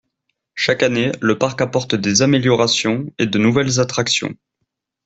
Chaque 0.55 0.81
année, 0.81 1.11
le 1.21 1.37
parc 1.37 1.61
apporte 1.61 1.93
des 1.93 2.23
améliorations 2.23 3.05
et 3.19 3.27
de 3.27 3.37
nouvelles 3.37 3.79
attractions. 3.79 4.33